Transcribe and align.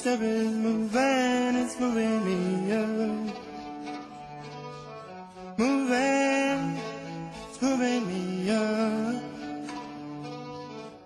step 0.00 0.22
is 0.22 0.56
moving, 0.56 1.56
it's 1.56 1.78
moving 1.78 2.24
me 2.24 2.72
up. 2.72 3.36
Moving, 5.58 6.80
it's 7.50 7.60
moving 7.60 8.06
me 8.08 8.50
up. 8.50 9.22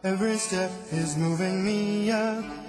Every 0.04 0.36
step 0.36 0.70
is 0.92 1.16
moving 1.16 1.64
me 1.64 2.12
up. 2.12 2.63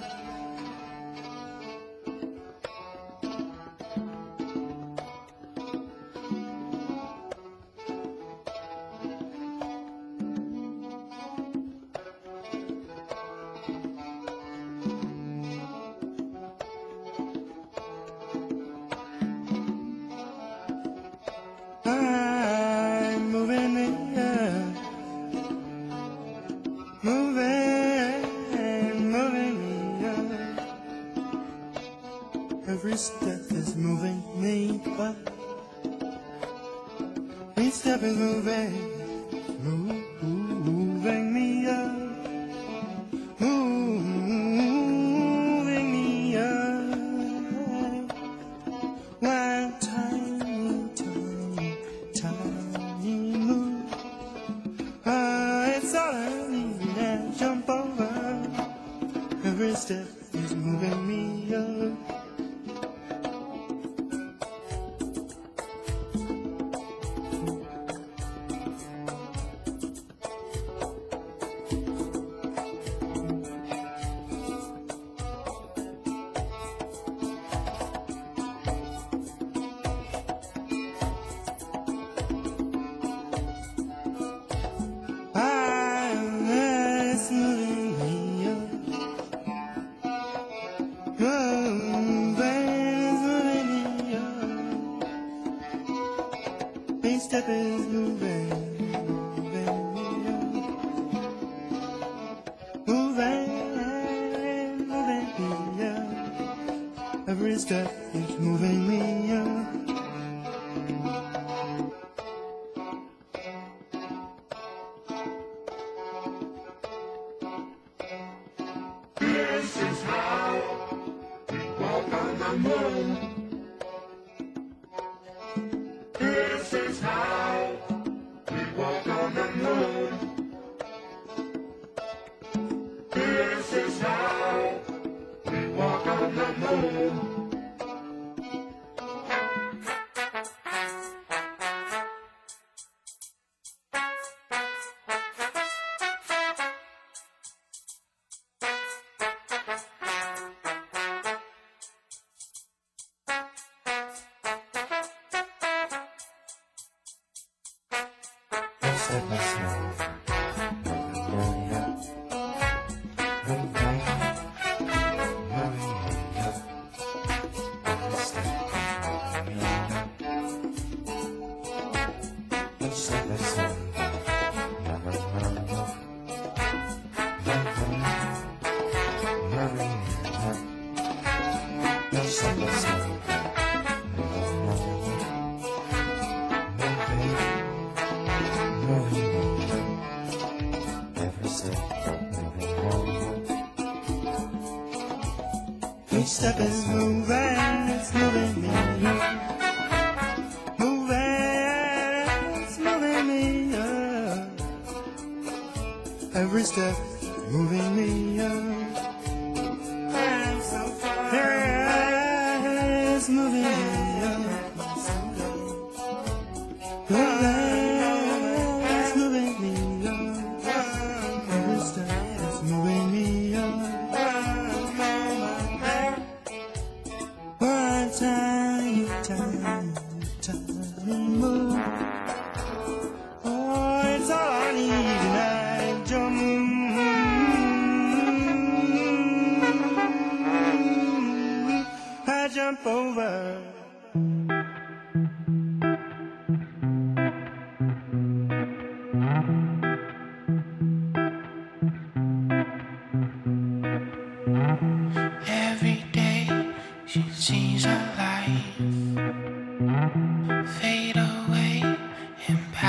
é. 159.10 160.05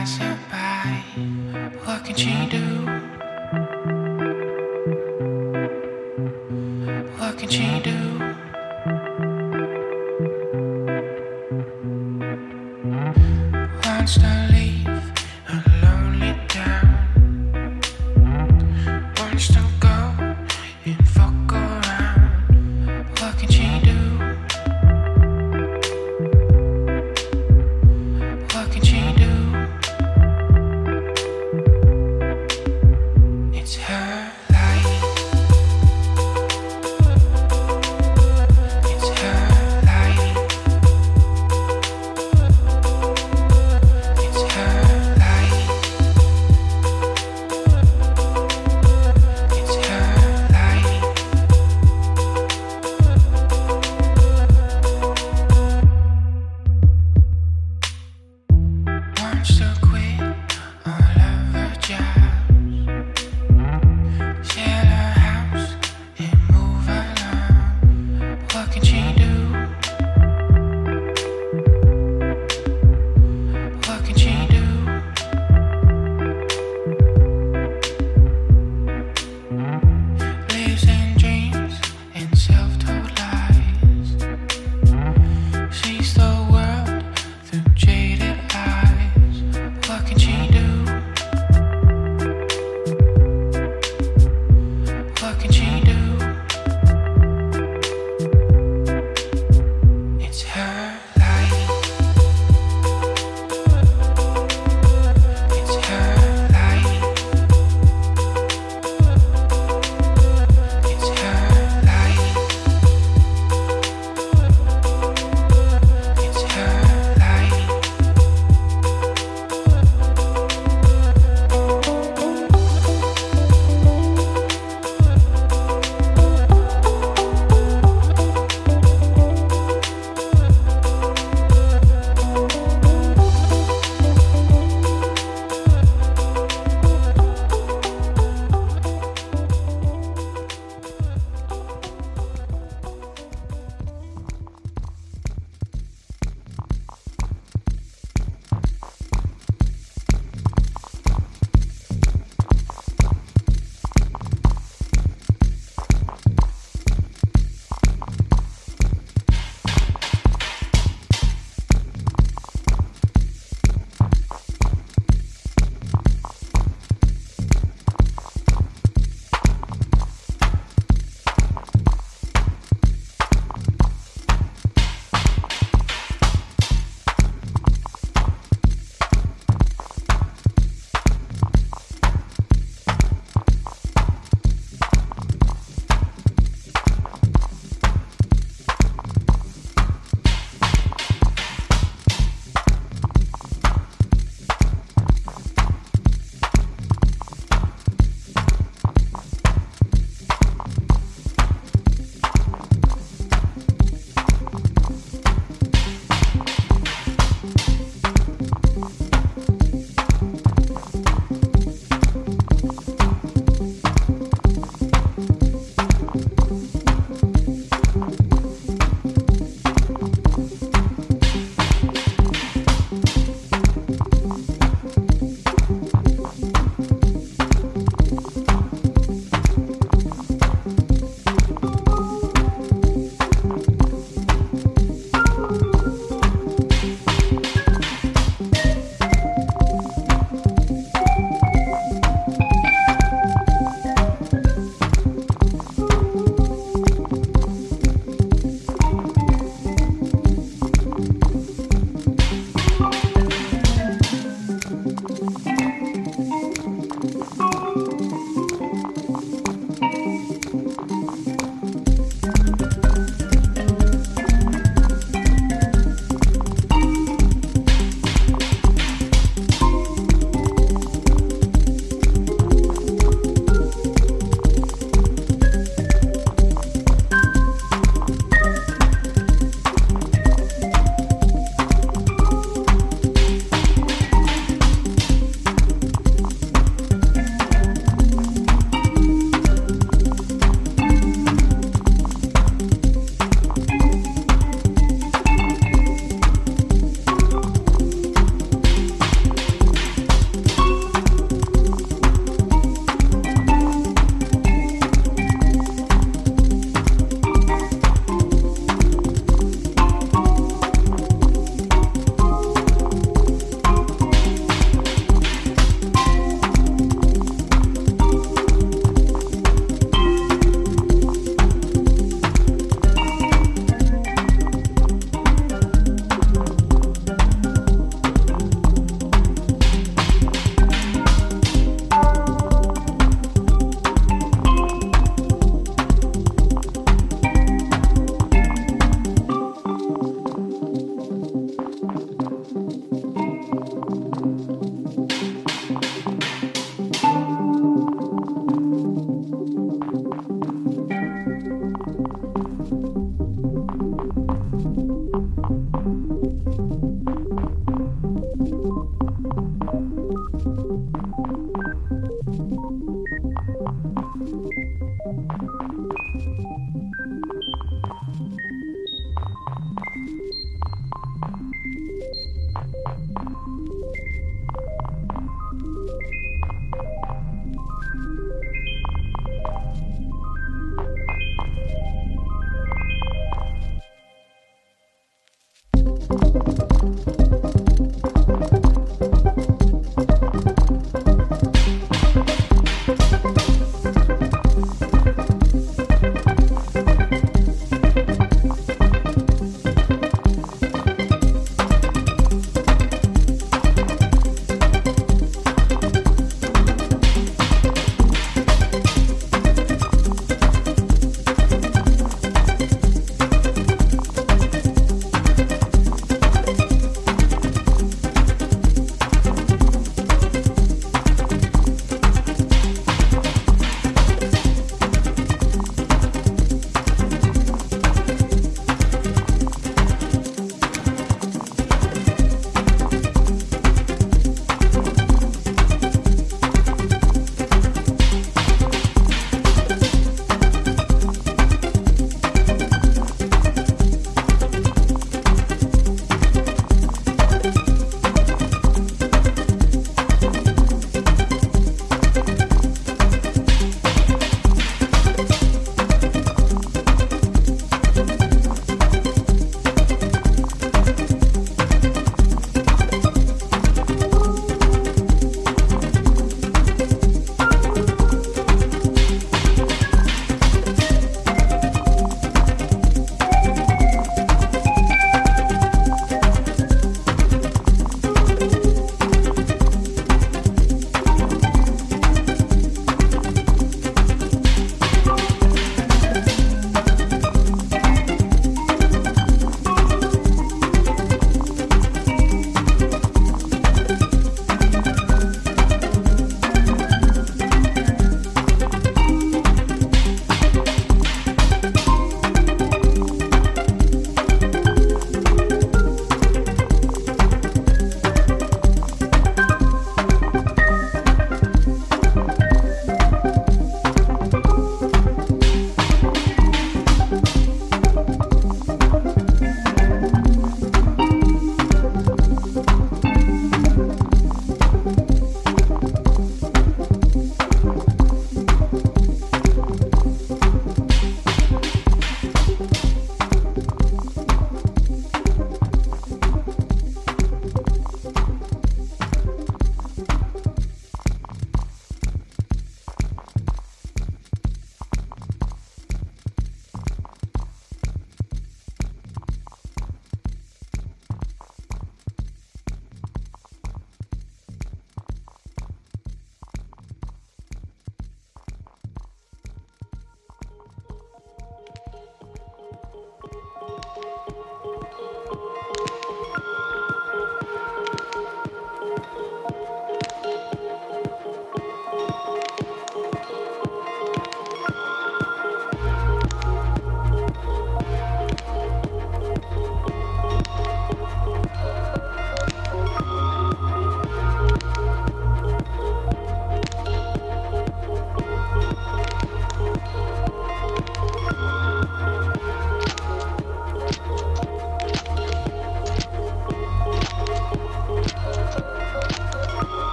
passerby, 0.00 1.20
what 1.84 2.02
can 2.06 2.16
she 2.16 2.46
do? 2.48 2.64
What 7.18 7.36
can 7.36 7.50
she 7.50 7.80
do? 7.82 7.99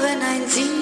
when 0.00 0.22
I 0.22 0.46
see 0.46 0.73